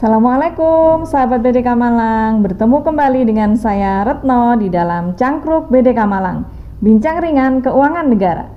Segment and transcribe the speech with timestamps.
[0.00, 2.40] Assalamualaikum sahabat BDK Malang.
[2.40, 6.48] Bertemu kembali dengan saya Retno di dalam Cangkruk BDK Malang.
[6.80, 8.48] Bincang ringan keuangan negara.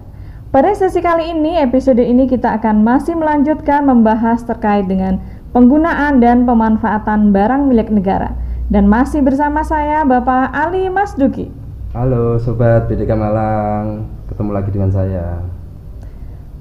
[0.56, 5.20] Pada sesi kali ini, episode ini kita akan masih melanjutkan membahas terkait dengan
[5.52, 8.32] penggunaan dan pemanfaatan barang milik negara.
[8.72, 11.52] Dan masih bersama saya Bapak Ali Masduki.
[11.92, 15.44] Halo Sobat BDK Malang, ketemu lagi dengan saya.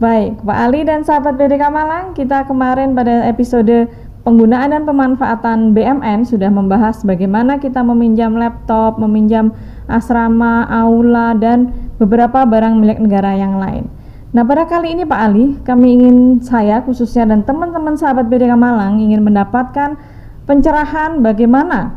[0.03, 3.87] Baik, Pak Ali dan sahabat BDK Malang, kita kemarin pada episode
[4.23, 9.51] Penggunaan dan pemanfaatan BMN sudah membahas bagaimana kita meminjam laptop, meminjam
[9.91, 13.91] asrama, aula, dan beberapa barang milik negara yang lain.
[14.31, 19.03] Nah, pada kali ini Pak Ali, kami ingin saya khususnya dan teman-teman sahabat BDK Malang
[19.03, 19.99] ingin mendapatkan
[20.47, 21.91] pencerahan bagaimana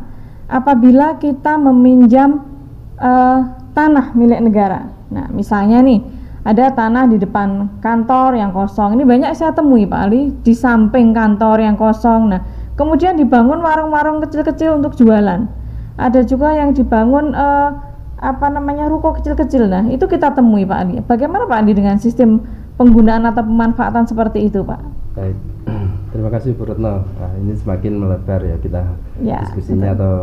[0.50, 2.42] apabila kita meminjam
[2.98, 4.90] uh, tanah milik negara.
[5.14, 6.02] Nah, misalnya nih,
[6.46, 8.94] ada tanah di depan kantor yang kosong.
[8.94, 12.30] Ini banyak saya temui Pak Ali di samping kantor yang kosong.
[12.30, 12.40] Nah,
[12.78, 15.50] kemudian dibangun warung-warung kecil-kecil untuk jualan.
[15.98, 17.74] Ada juga yang dibangun uh,
[18.22, 19.66] apa namanya ruko kecil-kecil.
[19.66, 21.02] Nah, itu kita temui Pak Ali.
[21.02, 22.46] Bagaimana Pak Ali dengan sistem
[22.78, 24.80] penggunaan atau pemanfaatan seperti itu, Pak?
[25.18, 25.36] Baik.
[26.14, 27.02] Terima kasih Bu Retno.
[27.02, 28.86] Nah, ini semakin melebar ya kita
[29.18, 29.98] ya, diskusinya betul.
[29.98, 30.14] atau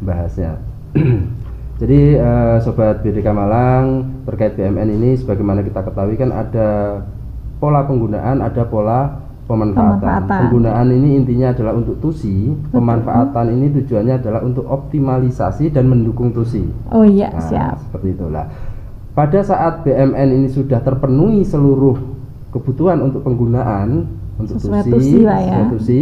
[0.00, 0.52] bahasnya.
[1.78, 7.00] Jadi uh, sobat BDK Malang terkait BMN ini sebagaimana kita ketahui kan ada
[7.62, 10.02] pola penggunaan, ada pola pemanfaatan.
[10.02, 10.40] pemanfaatan.
[10.50, 16.66] Penggunaan ini intinya adalah untuk tusi, pemanfaatan ini tujuannya adalah untuk optimalisasi dan mendukung tusi.
[16.90, 17.76] Oh iya, nah, siap.
[17.86, 18.50] Seperti itulah.
[19.14, 21.94] Pada saat BMN ini sudah terpenuhi seluruh
[22.50, 24.06] kebutuhan untuk penggunaan
[24.38, 25.66] untuk tusi, tusi, ya.
[25.70, 26.00] tusi,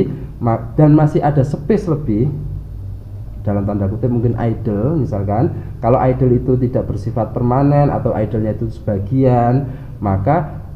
[0.77, 2.29] dan masih ada space lebih
[3.47, 8.67] dalam tanda kutip mungkin idle misalkan kalau idle itu tidak bersifat permanen atau idlenya itu
[8.75, 9.71] sebagian
[10.03, 10.67] maka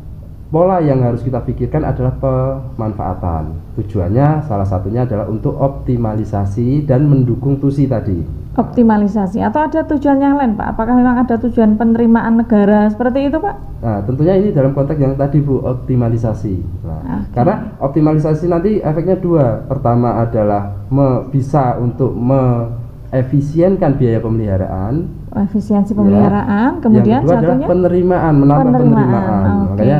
[0.55, 7.59] pola yang harus kita pikirkan adalah pemanfaatan tujuannya salah satunya adalah untuk optimalisasi dan mendukung
[7.59, 10.75] tusi tadi optimalisasi atau ada tujuan yang lain Pak?
[10.75, 13.70] Apakah memang ada tujuan penerimaan negara seperti itu Pak?
[13.81, 16.55] Nah tentunya ini dalam konteks yang tadi Bu optimalisasi.
[16.85, 17.33] Nah, okay.
[17.33, 19.65] Karena optimalisasi nanti efeknya dua.
[19.65, 25.09] Pertama adalah me, bisa untuk mengefisienkan biaya pemeliharaan.
[25.33, 26.77] Efisiensi pemeliharaan.
[26.77, 26.83] Ya.
[26.85, 28.85] Kemudian yang kedua satunya adalah penerimaan, menambah penerimaan.
[28.85, 29.41] penerimaan.
[29.41, 29.71] Okay.
[29.73, 29.99] Makanya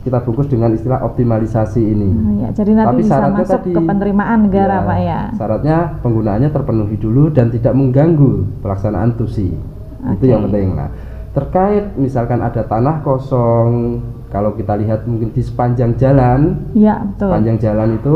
[0.00, 2.08] kita bungkus dengan istilah optimalisasi ini.
[2.08, 5.20] Oh, ya, jadi nanti Tapi bisa masuk tadi, ke penerimaan negara ya, Pak ya.
[5.36, 9.52] Syaratnya penggunaannya terpenuhi dulu dan tidak mengganggu pelaksanaan tusi.
[10.00, 10.16] Okay.
[10.16, 10.72] Itu yang penting.
[10.72, 10.88] Nah,
[11.30, 17.30] terkait misalkan ada tanah kosong, kalau kita lihat mungkin di sepanjang jalan, ya betul.
[17.30, 18.14] Sepanjang jalan itu,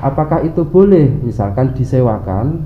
[0.00, 2.64] apakah itu boleh misalkan disewakan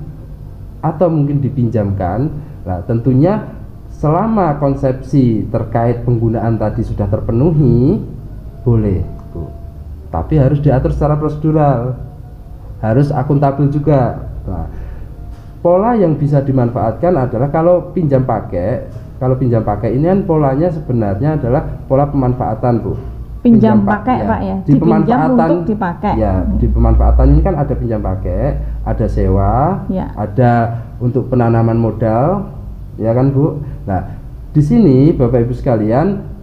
[0.83, 2.27] atau mungkin dipinjamkan?
[2.65, 3.45] Nah, tentunya
[3.87, 8.03] selama konsepsi terkait penggunaan tadi sudah terpenuhi,
[8.65, 9.45] boleh Bu.
[10.09, 11.93] tapi harus diatur secara prosedural
[12.81, 14.67] harus akuntabel juga nah,
[15.61, 18.89] pola yang bisa dimanfaatkan adalah kalau pinjam pakai
[19.21, 22.93] kalau pinjam pakai ini kan polanya sebenarnya adalah pola pemanfaatan Bu
[23.45, 24.27] pinjam, pinjam pakai ya.
[24.27, 28.41] Pak ya di pemanfaatan untuk dipakai ya di pemanfaatan ini kan ada pinjam pakai
[28.83, 30.05] ada sewa ya.
[30.17, 30.51] ada
[30.97, 32.51] untuk penanaman modal
[32.97, 34.01] ya kan Bu nah
[34.55, 36.35] di sini Bapak Ibu sekalian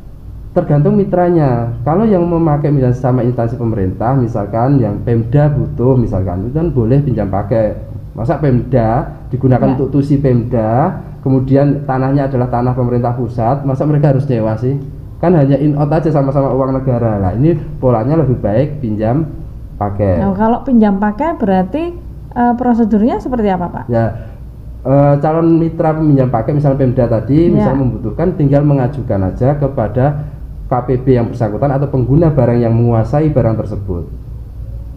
[0.53, 1.73] tergantung mitranya.
[1.81, 7.01] Kalau yang memakai misalnya sama instansi pemerintah, misalkan yang Pemda butuh, misalkan itu kan boleh
[7.01, 7.73] pinjam pakai.
[8.13, 9.73] Masa Pemda digunakan ya.
[9.73, 14.75] untuk tusi Pemda, kemudian tanahnya adalah tanah pemerintah pusat, masa mereka harus sewa sih?
[15.23, 17.23] Kan hanya in out aja sama-sama uang negara.
[17.23, 19.31] Lah ini polanya lebih baik pinjam
[19.79, 20.19] pakai.
[20.19, 21.95] Nah, kalau pinjam pakai berarti
[22.35, 23.85] uh, prosedurnya seperti apa, Pak?
[23.87, 24.35] Ya,
[24.83, 27.55] uh, calon mitra peminjam pakai misalnya Pemda tadi ya.
[27.55, 30.27] misal membutuhkan tinggal mengajukan aja kepada
[30.67, 34.05] KPB yang bersangkutan atau pengguna barang yang menguasai barang tersebut.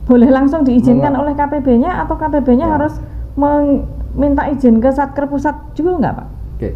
[0.06, 2.74] Boleh langsung diizinkan Meng oleh KPB-nya atau KPB-nya ya.
[2.77, 2.94] harus
[4.15, 6.27] meminta izin ke Satker Pusat juga enggak, Pak?
[6.56, 6.69] Oke.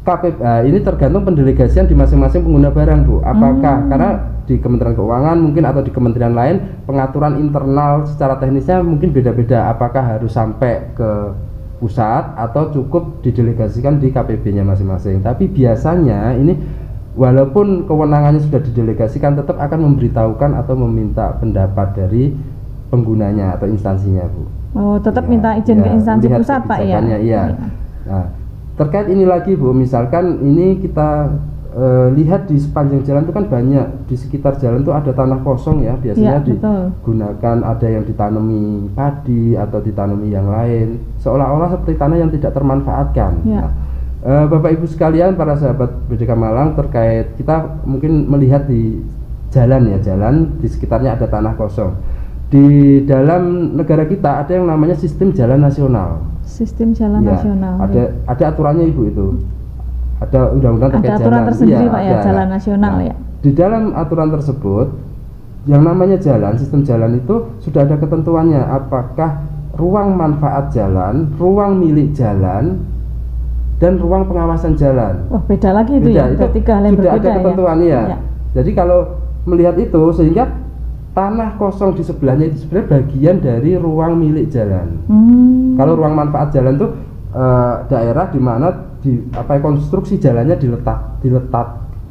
[0.00, 3.20] KPB uh, ini tergantung pendelegasian di masing-masing pengguna barang, Bu.
[3.20, 3.88] Apakah hmm.
[3.92, 4.10] karena
[4.48, 9.70] di Kementerian Keuangan mungkin atau di kementerian lain pengaturan internal secara teknisnya mungkin beda-beda.
[9.70, 11.10] Apakah harus sampai ke
[11.80, 15.24] pusat atau cukup didelegasikan di KPB-nya masing-masing.
[15.24, 16.52] Tapi biasanya ini
[17.16, 22.36] walaupun kewenangannya sudah didelegasikan tetap akan memberitahukan atau meminta pendapat dari
[22.92, 24.59] penggunanya atau instansinya bu.
[24.74, 26.98] Oh tetap ya, minta izin ya, ke instansi pusat pak ya?
[27.02, 27.18] Iya.
[27.22, 27.42] Ya.
[28.06, 28.26] Nah
[28.80, 31.36] terkait ini lagi bu, misalkan ini kita
[31.76, 35.84] uh, lihat di sepanjang jalan itu kan banyak di sekitar jalan itu ada tanah kosong
[35.84, 42.16] ya biasanya ya, digunakan ada yang ditanami padi atau ditanami yang lain seolah-olah seperti tanah
[42.24, 43.32] yang tidak termanfaatkan.
[43.44, 43.68] Ya.
[43.68, 43.72] Nah,
[44.20, 49.00] Uh, Bapak Ibu sekalian, para sahabat BDK Malang terkait kita mungkin melihat di
[49.48, 51.96] jalan ya, jalan di sekitarnya ada tanah kosong.
[52.50, 52.66] Di
[53.06, 56.18] dalam negara kita ada yang namanya sistem jalan nasional.
[56.42, 57.74] Sistem jalan ya, nasional.
[57.78, 58.06] Ada ya.
[58.26, 59.26] ada aturannya ibu itu.
[60.20, 63.14] Ada undang-undang terkait ada aturan tersendiri ya, pak ya jalan nasional nah, ya.
[63.40, 64.86] Di dalam aturan tersebut
[65.64, 69.46] yang namanya jalan sistem jalan itu sudah ada ketentuannya apakah
[69.78, 72.84] ruang manfaat jalan, ruang milik jalan
[73.80, 75.24] dan ruang pengawasan jalan.
[75.32, 76.24] Wah, beda lagi itu beda, ya.
[76.36, 77.34] Itu tiga hal yang sudah ada ya?
[77.40, 78.00] ketentuan ya.
[78.12, 78.18] ya.
[78.60, 78.98] Jadi kalau
[79.48, 80.59] melihat itu sehingga
[81.20, 85.04] tanah kosong di sebelahnya itu sebenarnya bagian dari ruang milik jalan.
[85.04, 85.76] Hmm.
[85.76, 86.88] Kalau ruang manfaat jalan itu
[87.36, 87.44] e,
[87.92, 88.72] daerah di mana
[89.04, 91.66] di apa ya, konstruksi jalannya diletak diletak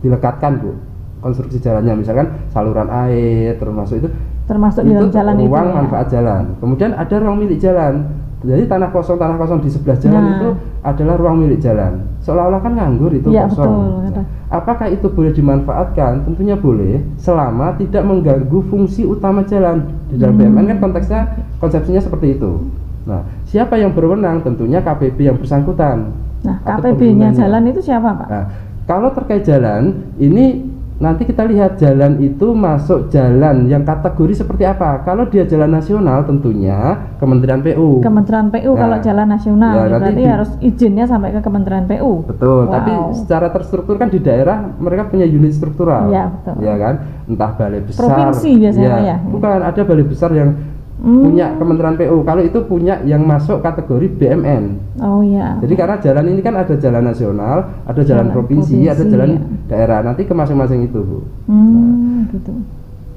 [0.05, 0.71] dilekatkan bu
[1.19, 4.09] konstruksi jalannya misalkan saluran air termasuk itu
[4.49, 5.75] termasuk di dalam jalan ruang itu ruang ya?
[5.85, 7.93] manfaat jalan kemudian ada ruang milik jalan
[8.39, 10.31] jadi tanah kosong tanah kosong di sebelah jalan nah.
[10.39, 10.49] itu
[10.79, 12.07] adalah ruang milik jalan.
[12.23, 14.07] Seolah-olah kan nganggur itu ya, kosong.
[14.07, 16.23] betul, apakah itu boleh dimanfaatkan?
[16.23, 19.91] Tentunya boleh selama tidak mengganggu fungsi utama jalan.
[20.07, 20.55] Di dalam hmm.
[20.55, 21.21] BMN kan konteksnya
[21.59, 22.63] konsepsinya seperti itu.
[23.03, 24.39] Nah siapa yang berwenang?
[24.39, 26.15] Tentunya KPB yang bersangkutan.
[26.39, 28.27] Nah KPB-nya jalan itu siapa pak?
[28.31, 28.45] Nah,
[28.87, 30.63] kalau terkait jalan ini
[30.99, 34.99] nanti kita lihat jalan itu masuk jalan yang kategori seperti apa.
[35.07, 38.03] Kalau dia jalan nasional tentunya Kementerian PU.
[38.03, 42.27] Kementerian PU nah, kalau jalan nasional ya, berarti di, harus izinnya sampai ke Kementerian PU.
[42.27, 42.73] Betul, wow.
[42.75, 46.11] tapi secara terstruktur kan di daerah mereka punya unit struktural.
[46.11, 46.59] Ya, betul.
[46.59, 46.95] Ya kan?
[47.31, 48.03] Entah balai besar.
[48.03, 48.99] Provinsi biasanya ya.
[49.15, 49.17] ya.
[49.23, 50.51] Bukan, ada balai besar yang
[50.99, 51.23] hmm.
[51.23, 52.17] punya Kementerian PU.
[52.27, 54.63] Kalau itu punya yang masuk kategori BMN.
[54.99, 55.57] Oh iya.
[55.63, 57.57] Jadi karena jalan ini kan ada jalan nasional,
[57.87, 59.39] ada jalan, jalan provinsi, provinsi, ada jalan ya.
[59.71, 59.99] daerah.
[60.03, 61.19] Nanti ke masing-masing itu, Bu.
[61.47, 62.21] Hmm, nah.
[62.35, 62.53] gitu.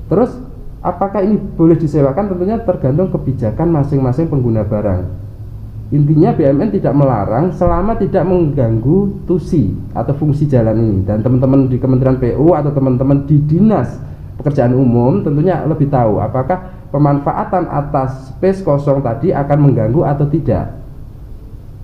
[0.08, 0.30] Terus
[0.80, 2.32] apakah ini boleh disewakan?
[2.32, 5.02] Tentunya tergantung kebijakan masing-masing pengguna barang.
[5.92, 10.98] Intinya BMN tidak melarang selama tidak mengganggu tusi atau fungsi jalan ini.
[11.04, 14.00] Dan teman-teman di Kementerian PU atau teman-teman di dinas
[14.40, 20.76] pekerjaan umum tentunya lebih tahu apakah pemanfaatan atas space kosong tadi akan mengganggu atau tidak?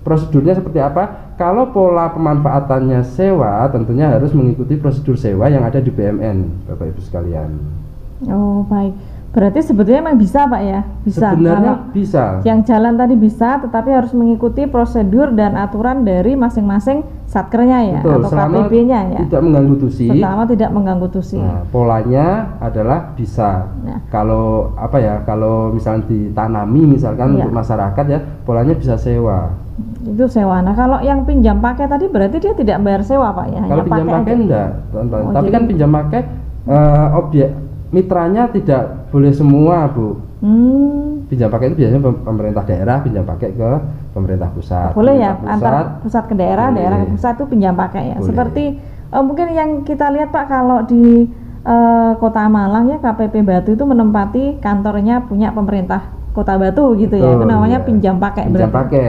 [0.05, 1.35] Prosedurnya seperti apa?
[1.35, 7.01] Kalau pola pemanfaatannya sewa tentunya harus mengikuti prosedur sewa yang ada di BMN Bapak Ibu
[7.03, 7.51] sekalian.
[8.31, 8.95] Oh baik
[9.29, 10.81] Berarti sebetulnya memang bisa Pak ya?
[11.05, 11.37] Bisa.
[11.37, 12.23] Sebenarnya Kalau bisa.
[12.41, 18.25] Yang jalan tadi bisa, tetapi harus mengikuti prosedur dan aturan dari masing-masing satkernya ya Betul,
[18.25, 19.19] atau KPB-nya ya.
[19.29, 20.09] Tidak mengganggu tusi.
[20.09, 21.37] Selama tidak mengganggu tusi.
[21.37, 23.69] Nah, polanya adalah bisa.
[23.85, 24.01] Nah.
[24.09, 25.21] Kalau apa ya?
[25.21, 27.45] Kalau misalnya ditanami misalkan ya.
[27.45, 29.53] untuk masyarakat ya, polanya bisa sewa.
[30.09, 30.65] Itu sewa.
[30.65, 33.61] Nah, kalau yang pinjam pakai tadi berarti dia tidak bayar sewa Pak ya?
[33.61, 36.21] Kalau pinjam pakai, pakai enggak, Oh, Tapi kan pinjam pakai
[36.65, 37.49] uh, objek
[37.89, 41.29] mitranya tidak boleh semua bu hmm.
[41.29, 43.71] pinjam pakai itu biasanya pemerintah daerah pinjam pakai ke
[44.13, 46.77] pemerintah pusat boleh ya pusat, antar pusat ke daerah boleh.
[46.77, 48.27] daerah ke pusat itu pinjam pakai ya boleh.
[48.27, 48.63] seperti
[49.11, 51.27] uh, mungkin yang kita lihat pak kalau di
[51.65, 57.25] uh, kota Malang ya KPP Batu itu menempati kantornya punya pemerintah kota Batu gitu Betul,
[57.25, 57.85] ya itu namanya ya.
[57.85, 58.79] pinjam pakai pinjam berarti.
[58.85, 59.07] pakai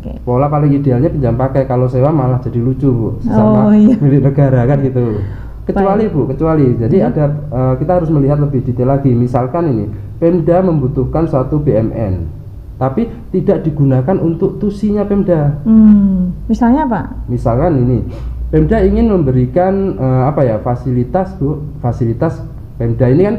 [0.00, 0.14] okay.
[0.24, 3.94] pola paling idealnya pinjam pakai kalau sewa malah jadi lucu bu sama oh, iya.
[4.00, 5.20] milik negara kan gitu
[5.62, 6.14] kecuali Baik.
[6.14, 7.08] bu kecuali jadi hmm.
[7.12, 7.24] ada
[7.54, 9.86] uh, kita harus melihat lebih detail lagi misalkan ini
[10.18, 12.42] Pemda membutuhkan suatu BMN
[12.82, 16.50] tapi tidak digunakan untuk tusinya Pemda hmm.
[16.50, 18.02] misalnya pak misalkan ini
[18.50, 22.42] Pemda ingin memberikan uh, apa ya fasilitas bu fasilitas
[22.74, 23.36] Pemda ini kan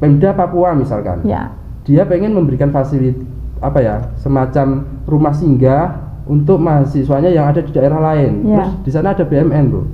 [0.00, 1.52] Pemda Papua misalkan ya.
[1.84, 7.98] dia pengen memberikan fasilitas apa ya semacam rumah singgah untuk mahasiswanya yang ada di daerah
[8.00, 8.56] lain ya.
[8.56, 9.84] terus di sana ada BMN bu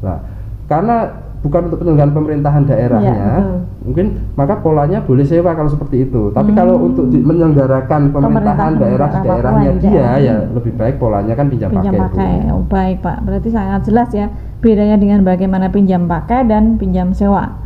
[0.00, 0.31] nah
[0.70, 3.34] karena bukan untuk penyelenggaraan pemerintahan daerahnya ya,
[3.82, 4.06] mungkin
[4.38, 6.58] maka polanya boleh sewa kalau seperti itu tapi hmm.
[6.62, 10.16] kalau untuk di, menyelenggarakan pemerintahan, daerah di daerahnya dia daerah.
[10.22, 12.34] ya lebih baik polanya kan pinjam, pinjam pakai, pakai.
[12.54, 14.30] Oh, baik pak berarti sangat jelas ya
[14.62, 17.58] bedanya dengan bagaimana pinjam pakai dan pinjam sewa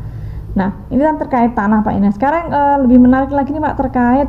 [0.57, 4.29] nah ini kan terkait tanah pak Ines sekarang uh, lebih menarik lagi nih pak terkait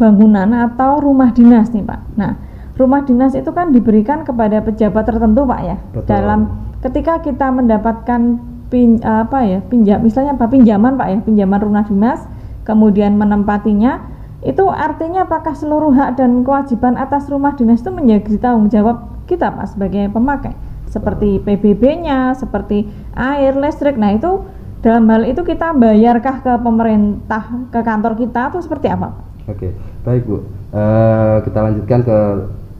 [0.00, 2.40] bangunan atau rumah dinas nih pak nah
[2.80, 6.08] rumah dinas itu kan diberikan kepada pejabat tertentu pak ya Betul.
[6.08, 11.84] dalam ketika kita mendapatkan pin, apa ya pinjam misalnya apa pinjaman pak ya pinjaman rumah
[11.86, 12.20] dinas
[12.66, 14.02] kemudian menempatinya
[14.44, 19.50] itu artinya apakah seluruh hak dan kewajiban atas rumah dinas itu menjadi tanggung jawab kita
[19.50, 20.54] pak sebagai pemakai?
[20.86, 22.86] Seperti PBB-nya seperti
[23.18, 24.46] air listrik nah itu
[24.86, 27.42] dalam hal itu kita bayarkah ke pemerintah
[27.74, 29.70] ke kantor kita atau seperti apa Oke
[30.02, 30.42] baik bu.
[30.74, 32.18] Uh, kita lanjutkan ke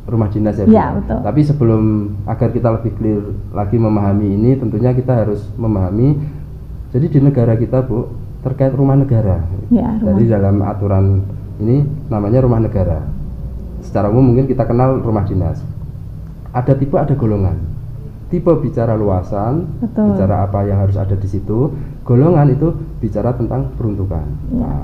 [0.07, 1.19] rumah dinas ya, ya betul.
[1.21, 1.83] Tapi sebelum
[2.31, 6.15] agar kita lebih clear lagi memahami ini, tentunya kita harus memahami.
[6.95, 8.07] Jadi di negara kita bu
[8.47, 9.43] terkait rumah negara.
[9.69, 10.15] Ya, rumah.
[10.15, 11.27] Jadi dalam aturan
[11.59, 13.03] ini namanya rumah negara.
[13.83, 15.61] Secara umum mungkin kita kenal rumah dinas.
[16.55, 17.59] Ada tipe, ada golongan.
[18.27, 20.15] Tipe bicara luasan, betul.
[20.15, 21.75] bicara apa yang harus ada di situ.
[22.07, 22.71] Golongan itu
[23.03, 24.27] bicara tentang peruntukan.
[24.55, 24.63] Ya.
[24.63, 24.83] Nah,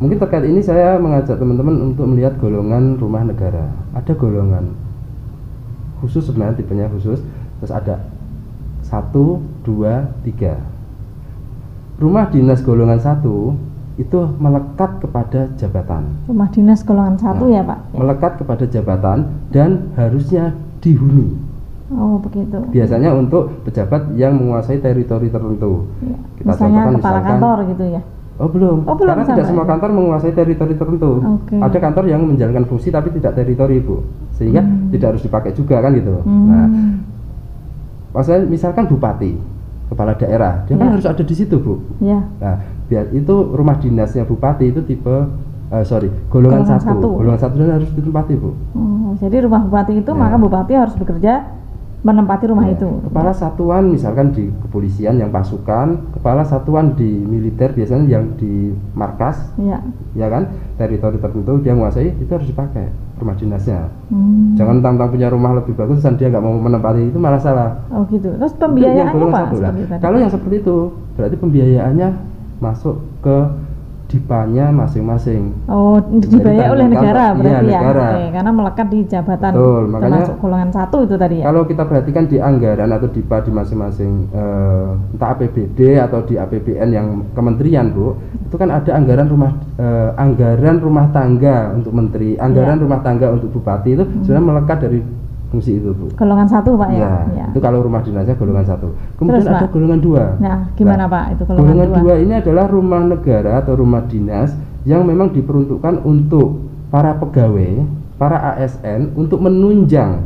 [0.00, 3.68] mungkin terkait ini saya mengajak teman-teman untuk melihat golongan rumah negara.
[3.92, 4.72] Ada golongan
[6.00, 7.20] khusus sebenarnya tipenya khusus,
[7.60, 8.00] terus ada
[8.80, 10.56] satu, dua, tiga.
[12.00, 13.54] Rumah dinas golongan satu
[14.00, 16.24] itu melekat kepada jabatan.
[16.24, 17.78] Rumah dinas golongan satu nah, ya Pak?
[17.92, 19.18] Melekat kepada jabatan
[19.52, 21.36] dan harusnya dihuni.
[21.92, 22.56] Oh begitu.
[22.72, 25.84] Biasanya untuk pejabat yang menguasai teritori tertentu.
[26.00, 26.16] Ya.
[26.40, 28.02] Kita misalnya kepala misalkan, kantor gitu ya?
[28.40, 28.88] Oh belum.
[28.88, 29.76] Oh, belum Karena tidak semua ya?
[29.76, 31.20] kantor menguasai teritori tertentu.
[31.44, 31.60] Okay.
[31.60, 34.00] Ada kantor yang menjalankan fungsi tapi tidak teritori bu,
[34.32, 34.88] sehingga hmm.
[34.96, 36.24] tidak harus dipakai juga kan gitu.
[36.24, 36.46] Hmm.
[36.48, 36.66] Nah,
[38.16, 39.36] maksudnya misalkan bupati,
[39.92, 40.80] kepala daerah, dia kan ya.
[40.88, 41.84] kan harus ada di situ bu.
[42.00, 42.24] Ya.
[42.40, 42.56] Nah,
[42.88, 45.28] biar itu rumah dinasnya bupati itu tipe
[45.68, 46.96] uh, sorry golongan, golongan satu.
[46.96, 48.50] satu, golongan satu dan harus ditempati bu.
[48.72, 50.16] Hmm, jadi rumah bupati itu ya.
[50.16, 51.59] maka bupati harus bekerja
[52.00, 52.88] menempati rumah ya, itu.
[53.08, 59.52] Kepala satuan misalkan di kepolisian yang pasukan, kepala satuan di militer biasanya yang di markas,
[59.60, 59.84] ya,
[60.16, 60.48] ya kan,
[60.80, 62.88] teritori tertentu dia menguasai itu harus dipakai
[63.20, 63.92] rumah dinasnya.
[64.08, 64.56] Hmm.
[64.56, 67.84] Jangan tentang punya rumah lebih bagus dan dia nggak mau menempati itu malah salah.
[67.92, 68.32] Oh gitu.
[68.32, 69.40] Terus pembiayaannya apa?
[70.00, 70.76] Kalau yang seperti itu
[71.20, 72.08] berarti pembiayaannya
[72.64, 73.36] masuk ke
[74.10, 75.54] dipanya masing-masing.
[75.70, 77.80] Oh, dibayar oleh negara berarti iya, ya.
[77.80, 78.08] Negara.
[78.10, 81.44] Oke, karena melekat di jabatan Betul, makanya termasuk golongan satu itu tadi ya.
[81.46, 86.88] Kalau kita perhatikan di anggaran atau dipa di masing-masing uh, entah APBD atau di APBN
[86.90, 87.06] yang
[87.38, 88.18] kementerian, Bu,
[88.50, 92.82] itu kan ada anggaran rumah uh, anggaran rumah tangga untuk menteri, anggaran ya.
[92.82, 94.26] rumah tangga untuk bupati itu hmm.
[94.26, 95.00] sudah melekat dari
[95.50, 96.06] fungsi itu bu.
[96.14, 97.26] Golongan satu pak ya.
[97.34, 97.46] ya.
[97.50, 98.94] Itu kalau rumah dinasnya golongan satu.
[99.18, 99.70] Kemudian Terus, ada pak?
[99.74, 100.24] golongan dua.
[100.38, 101.98] Nah gimana nah, pak itu golongan, golongan dua?
[102.00, 104.54] dua ini adalah rumah negara atau rumah dinas
[104.86, 107.84] yang memang diperuntukkan untuk para pegawai,
[108.16, 110.22] para ASN untuk menunjang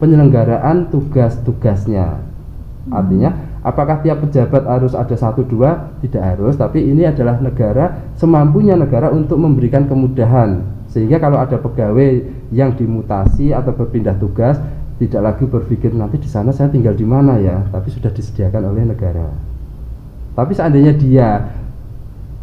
[0.00, 2.24] penyelenggaraan tugas-tugasnya.
[2.88, 2.96] Hmm.
[2.96, 3.30] Artinya
[3.60, 9.10] apakah tiap pejabat harus ada satu dua tidak harus tapi ini adalah negara semampunya negara
[9.10, 14.56] untuk memberikan kemudahan sehingga kalau ada pegawai yang dimutasi atau berpindah tugas
[14.98, 17.62] tidak lagi berpikir nanti di sana saya tinggal di mana ya?
[17.70, 19.30] Tapi sudah disediakan oleh negara.
[20.34, 21.54] Tapi seandainya dia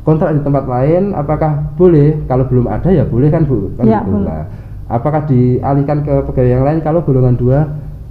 [0.07, 2.15] kontrak di tempat lain apakah boleh?
[2.31, 3.75] Kalau belum ada ya boleh kan bu?
[3.75, 4.23] Kan ya, gitu.
[4.23, 4.47] Nah,
[4.87, 6.79] apakah dialihkan ke pegawai yang lain?
[6.79, 7.59] Kalau golongan dua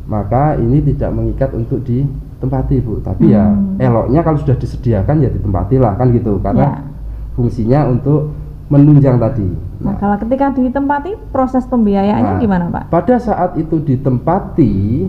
[0.05, 3.01] maka ini tidak mengikat untuk ditempati bu.
[3.01, 3.81] Tapi ya hmm.
[3.81, 6.37] ya eloknya kalau sudah disediakan ya ditempatilah kan gitu.
[6.45, 6.85] Karena ya.
[7.33, 8.44] fungsinya untuk
[8.75, 9.47] menunjang tadi.
[9.79, 12.83] Nah, nah kalau ketika ditempati proses pembiayaannya nah, gimana Pak?
[12.91, 15.07] Pada saat itu ditempati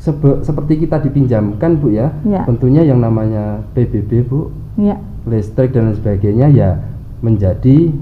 [0.00, 4.48] sebe, seperti kita dipinjamkan Bu ya, ya, tentunya yang namanya PBB Bu,
[4.80, 4.96] ya.
[5.28, 6.80] listrik dan sebagainya ya
[7.20, 7.92] menjadi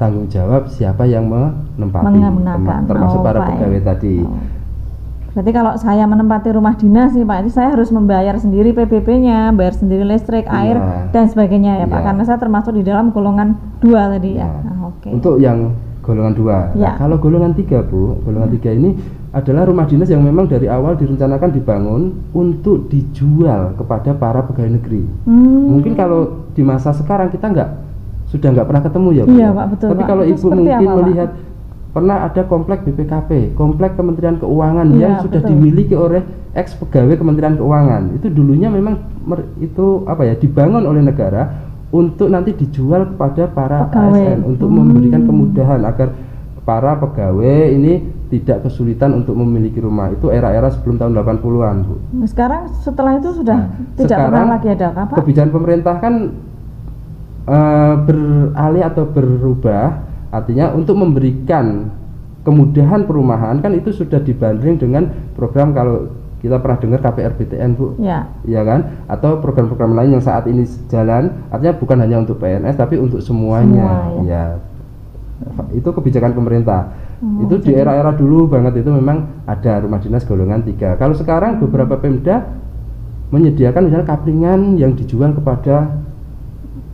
[0.00, 2.20] tanggung jawab siapa yang menempati,
[2.88, 4.24] termasuk oh, para pegawai tadi.
[4.24, 4.55] Oh.
[5.36, 9.76] Berarti kalau saya menempati rumah dinas sih Pak, itu saya harus membayar sendiri PPP-nya, bayar
[9.76, 10.64] sendiri listrik, ya.
[10.64, 10.76] air
[11.12, 12.00] dan sebagainya ya, ya Pak.
[12.08, 13.52] Karena saya termasuk di dalam golongan
[13.84, 14.48] dua tadi ya.
[14.48, 14.64] ya.
[14.64, 15.04] Nah, Oke.
[15.04, 15.10] Okay.
[15.12, 16.72] Untuk yang golongan dua.
[16.72, 16.96] Ya.
[16.96, 18.96] Nah, kalau golongan tiga Bu, golongan tiga ini
[19.36, 25.04] adalah rumah dinas yang memang dari awal direncanakan dibangun untuk dijual kepada para pegawai negeri.
[25.28, 25.76] Hmm.
[25.76, 27.68] Mungkin kalau di masa sekarang kita nggak
[28.32, 29.36] sudah nggak pernah ketemu ya Bu.
[29.36, 29.88] Iya Pak betul.
[29.92, 30.08] Tapi Pak.
[30.08, 31.55] kalau Ibu mungkin apa, melihat Pak?
[31.96, 35.50] Pernah ada komplek BPKP, komplek Kementerian Keuangan ya, yang sudah betul.
[35.56, 36.20] dimiliki oleh
[36.52, 38.20] ex pegawai Kementerian Keuangan.
[38.20, 39.00] Itu dulunya memang
[39.64, 41.56] itu apa ya dibangun oleh negara
[41.88, 44.12] untuk nanti dijual kepada para pegawai.
[44.12, 44.76] ASN untuk hmm.
[44.76, 46.12] memberikan kemudahan agar
[46.68, 50.12] para pegawai ini tidak kesulitan untuk memiliki rumah.
[50.12, 51.94] Itu era-era sebelum tahun 80-an, Bu.
[52.20, 55.14] Nah, sekarang setelah itu sudah nah, tidak pernah lagi ada apa?
[55.16, 56.14] Kebijakan pemerintah kan
[57.48, 61.90] uh, beralih atau berubah Artinya untuk memberikan
[62.46, 67.98] kemudahan perumahan kan itu sudah dibanding dengan program kalau kita pernah dengar KPR BTN bu,
[67.98, 69.02] ya, ya kan?
[69.10, 73.82] Atau program-program lain yang saat ini jalan, artinya bukan hanya untuk PNS tapi untuk semuanya,
[74.14, 74.44] Semua, ya.
[75.42, 75.64] ya.
[75.74, 76.94] Itu kebijakan pemerintah.
[77.18, 80.94] Oh, itu di era-era dulu banget itu memang ada rumah dinas golongan tiga.
[81.00, 82.46] Kalau sekarang beberapa Pemda
[83.32, 85.98] menyediakan misalnya kaplingan yang dijual kepada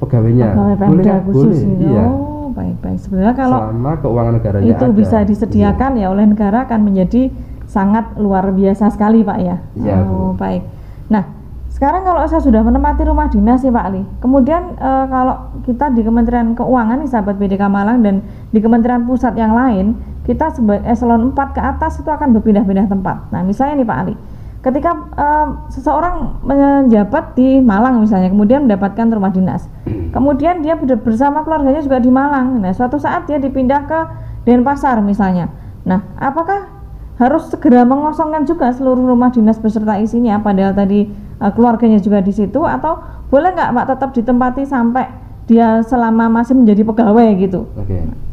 [0.00, 0.48] pegawainya.
[0.54, 2.06] Pegawai boleh, boleh, iya.
[2.08, 2.98] Oh baik baik.
[3.00, 4.94] Sebenarnya kalau selama keuangan negaranya itu ada.
[4.94, 6.06] bisa disediakan iya.
[6.06, 7.32] ya oleh negara akan menjadi
[7.66, 9.56] sangat luar biasa sekali Pak ya.
[9.76, 9.96] Iya.
[10.04, 10.40] Oh, Bu.
[10.40, 10.62] baik.
[11.08, 11.24] Nah,
[11.72, 16.04] sekarang kalau saya sudah menempati rumah dinas sih Pak Ali, kemudian e, kalau kita di
[16.04, 21.34] Kementerian Keuangan nih sahabat BDK Malang dan di Kementerian Pusat yang lain, kita sebagai eselon
[21.34, 23.34] 4 ke atas itu akan berpindah-pindah tempat.
[23.34, 24.14] Nah, misalnya nih Pak Ali,
[24.62, 29.66] ketika uh, seseorang menjabat di Malang misalnya kemudian mendapatkan rumah dinas
[30.14, 34.00] kemudian dia bersama keluarganya juga di Malang nah suatu saat dia dipindah ke
[34.46, 35.50] Denpasar misalnya
[35.82, 36.70] nah apakah
[37.18, 41.10] harus segera mengosongkan juga seluruh rumah dinas beserta isinya padahal tadi
[41.42, 45.06] uh, keluarganya juga di situ atau boleh nggak Pak tetap ditempati sampai
[45.50, 47.66] dia selama masih menjadi pegawai gitu?
[47.74, 47.98] Oke.
[47.98, 48.31] Okay.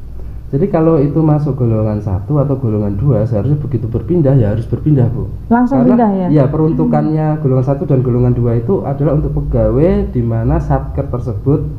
[0.49, 5.05] Jadi kalau itu masuk golongan satu atau golongan dua, seharusnya begitu berpindah ya harus berpindah
[5.13, 5.29] bu.
[5.45, 6.27] Langsung Karena, pindah ya?
[6.33, 7.39] Iya peruntukannya hmm.
[7.45, 11.69] golongan satu dan golongan dua itu adalah untuk pegawai di mana satker tersebut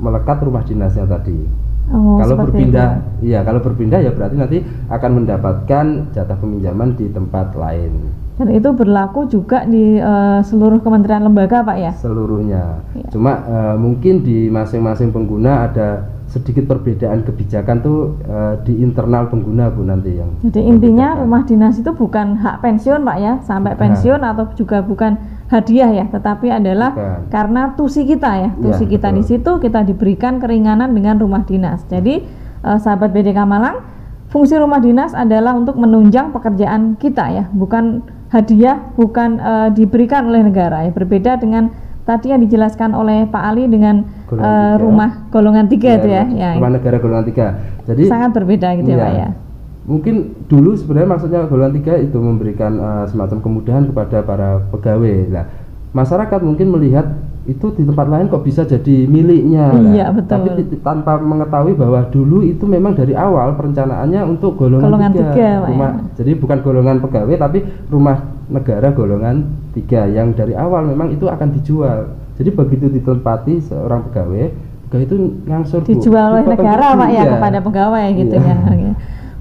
[0.00, 1.36] melekat rumah dinasnya tadi.
[1.88, 4.58] Oh, kalau berpindah, iya kalau berpindah ya berarti nanti
[4.92, 8.12] akan mendapatkan jatah peminjaman di tempat lain.
[8.38, 11.92] Dan itu berlaku juga di uh, seluruh kementerian lembaga, Pak ya?
[11.98, 12.86] Seluruhnya.
[12.94, 13.08] Ya.
[13.10, 19.72] Cuma uh, mungkin di masing-masing pengguna ada sedikit perbedaan kebijakan tuh uh, di internal pengguna
[19.72, 20.28] Bu nanti yang.
[20.44, 23.80] Jadi intinya rumah dinas itu bukan hak pensiun, Pak ya, sampai nah.
[23.80, 25.16] pensiun atau juga bukan
[25.48, 27.32] hadiah ya, tetapi adalah bukan.
[27.32, 29.18] karena tusi kita ya, iya, tusi ya, kita betul.
[29.18, 31.88] di situ kita diberikan keringanan dengan rumah dinas.
[31.88, 32.20] Jadi
[32.60, 33.80] uh, sahabat BDK Malang,
[34.28, 40.44] fungsi rumah dinas adalah untuk menunjang pekerjaan kita ya, bukan hadiah bukan uh, diberikan oleh
[40.44, 41.72] negara ya berbeda dengan
[42.08, 44.00] tadi yang dijelaskan oleh Pak Ali dengan
[44.32, 47.46] uh, rumah golongan tiga ya, itu ya, ya rumah negara golongan tiga.
[47.84, 49.28] Jadi sangat berbeda gitu ya, ya Pak ya?
[49.84, 50.14] Mungkin
[50.48, 55.16] dulu sebenarnya maksudnya golongan tiga itu memberikan uh, semacam kemudahan kepada para pegawai.
[55.28, 55.44] Lah
[55.92, 57.12] masyarakat mungkin melihat
[57.48, 59.72] itu di tempat lain kok bisa jadi miliknya.
[59.72, 60.44] Iya, betul.
[60.44, 60.48] tapi
[60.84, 65.92] tanpa mengetahui bahwa dulu itu memang dari awal perencanaannya untuk golongan, golongan tiga, tiga rumah
[65.96, 66.04] ya.
[66.20, 71.54] jadi bukan golongan pegawai tapi rumah negara golongan tiga yang dari awal memang itu akan
[71.54, 72.12] dijual.
[72.40, 77.58] Jadi begitu ditempati seorang pegawai pegawai itu ngangsur dijual oleh negara pak ya, ya kepada
[77.60, 78.56] pegawai gitu iya.
[78.56, 78.92] ya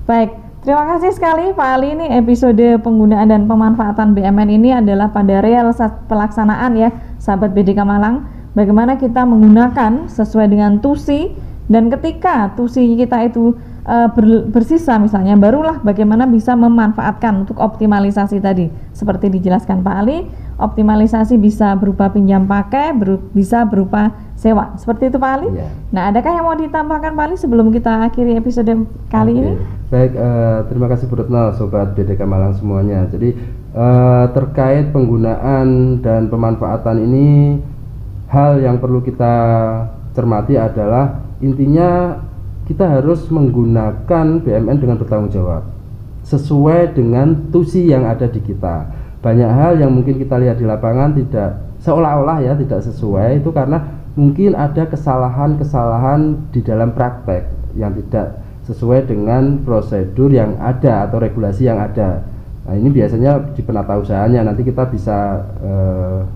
[0.04, 0.32] baik
[0.68, 1.96] Terima kasih sekali Pak Ali.
[1.96, 6.92] Ini episode penggunaan dan pemanfaatan BMN ini adalah pada realisasi pelaksanaan ya
[7.24, 8.28] sahabat BDK Malang.
[8.52, 11.32] Bagaimana kita menggunakan sesuai dengan tusi
[11.72, 13.56] dan ketika tusi kita itu
[13.88, 20.28] uh, ber, bersisa misalnya barulah bagaimana bisa memanfaatkan untuk optimalisasi tadi seperti dijelaskan Pak Ali
[20.58, 25.50] optimalisasi bisa berupa pinjam pakai ber, bisa berupa sewa seperti itu Pak Ali.
[25.54, 25.72] Yeah.
[25.94, 28.70] Nah adakah yang mau ditambahkan Pak Ali sebelum kita akhiri episode
[29.10, 29.42] kali okay.
[29.42, 29.52] ini?
[29.88, 33.08] Baik, uh, terima kasih Bu Retno, Sobat BDK Malang semuanya.
[33.08, 33.32] Jadi
[33.72, 37.62] uh, terkait penggunaan dan pemanfaatan ini,
[38.28, 39.34] hal yang perlu kita
[40.12, 42.20] cermati adalah intinya
[42.68, 45.64] kita harus menggunakan BMN dengan bertanggung jawab
[46.28, 48.92] sesuai dengan tusi yang ada di kita.
[49.24, 53.80] Banyak hal yang mungkin kita lihat di lapangan tidak seolah-olah ya tidak sesuai itu karena
[54.20, 57.48] mungkin ada kesalahan-kesalahan di dalam praktek
[57.80, 62.28] yang tidak sesuai dengan prosedur yang ada atau regulasi yang ada.
[62.68, 66.28] Nah ini biasanya di penata usahanya nanti kita bisa uh,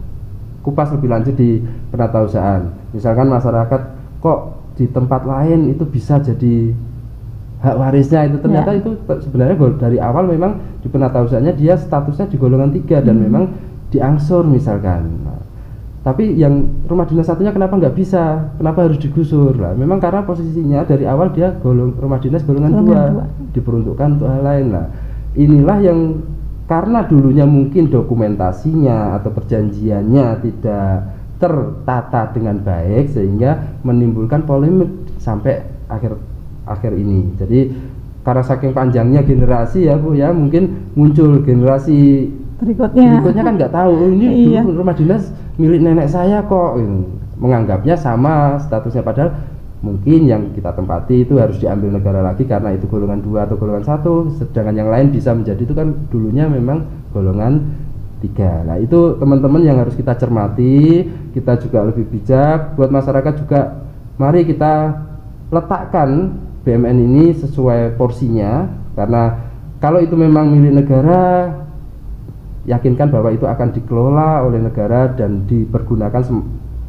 [0.64, 1.60] kupas lebih lanjut di
[1.92, 2.72] penata usahaan.
[2.96, 3.82] Misalkan masyarakat
[4.24, 6.72] kok di tempat lain itu bisa jadi
[7.62, 8.82] hak warisnya itu ternyata ya.
[8.82, 13.24] itu sebenarnya dari awal memang di penata usahanya dia statusnya di golongan tiga dan hmm.
[13.30, 13.44] memang
[13.94, 15.22] diangsur misalkan.
[15.22, 15.42] Nah,
[16.02, 20.82] tapi yang rumah dinas satunya kenapa nggak bisa kenapa harus digusur lah memang karena posisinya
[20.82, 24.90] dari awal dia golong rumah dinas golongan, dua, dua diperuntukkan untuk hal lain lah
[25.38, 26.00] inilah yang
[26.66, 30.90] karena dulunya mungkin dokumentasinya atau perjanjiannya tidak
[31.42, 36.14] tertata dengan baik sehingga menimbulkan polemik sampai akhir
[36.70, 37.34] akhir ini.
[37.42, 37.60] Jadi
[38.22, 42.30] karena saking panjangnya generasi ya bu ya mungkin muncul generasi
[42.62, 43.18] berikutnya.
[43.18, 44.62] berikutnya kan nggak tahu ini iya.
[44.62, 46.78] rumah dinas milik nenek saya kok
[47.42, 49.34] menganggapnya sama statusnya padahal
[49.82, 53.86] mungkin yang kita tempati itu harus diambil negara lagi karena itu golongan dua atau golongan
[53.86, 54.30] satu.
[54.38, 57.74] Sedangkan yang lain bisa menjadi itu kan dulunya memang golongan
[58.22, 63.82] tiga nah itu teman-teman yang harus kita cermati kita juga lebih bijak buat masyarakat juga
[64.22, 65.02] mari kita
[65.50, 71.58] letakkan BMN ini sesuai porsinya karena kalau itu memang milik negara
[72.70, 76.22] yakinkan bahwa itu akan dikelola oleh negara dan dipergunakan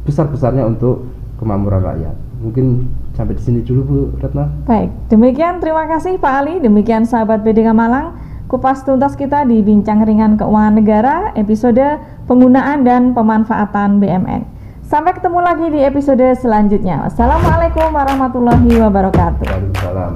[0.05, 1.09] besar-besarnya untuk
[1.41, 2.15] kemakmuran rakyat.
[2.43, 4.45] Mungkin sampai di sini dulu Bu Retno.
[4.67, 8.19] Baik, demikian terima kasih Pak Ali, demikian sahabat BDK Malang.
[8.53, 11.81] Kupas tuntas kita di Bincang Ringan Keuangan Negara episode
[12.29, 14.45] penggunaan dan pemanfaatan BMN.
[14.85, 17.01] Sampai ketemu lagi di episode selanjutnya.
[17.01, 19.49] Wassalamualaikum warahmatullahi wabarakatuh.
[19.49, 20.13] Waalaikumsalam.